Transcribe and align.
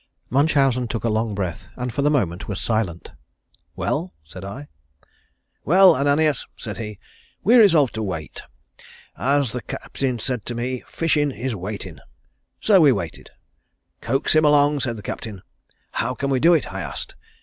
Munchausen 0.31 0.87
took 0.87 1.03
a 1.03 1.09
long 1.09 1.35
breath 1.35 1.65
and 1.75 1.93
for 1.93 2.01
the 2.01 2.09
moment 2.09 2.47
was 2.47 2.59
silent. 2.59 3.11
"Well?" 3.75 4.15
said 4.23 4.43
I. 4.43 4.67
"Well, 5.63 5.95
Ananias," 5.95 6.47
said 6.57 6.77
he. 6.79 6.97
"We 7.43 7.55
resolved 7.55 7.93
to 7.93 8.01
wait. 8.01 8.41
As 9.15 9.51
the 9.51 9.61
Captain 9.61 10.17
said 10.17 10.43
to 10.47 10.55
me, 10.55 10.81
'Fishin' 10.87 11.31
is 11.31 11.55
waitin'.' 11.55 12.01
So 12.59 12.81
we 12.81 12.91
waited. 12.91 13.29
'Coax 14.01 14.33
him 14.35 14.43
along,' 14.43 14.79
said 14.79 14.95
the 14.97 15.03
Captain. 15.03 15.43
'How 15.91 16.15
can 16.15 16.31
we 16.31 16.39
do 16.39 16.55
it?' 16.55 16.73
I 16.73 16.81
asked. 16.81 17.13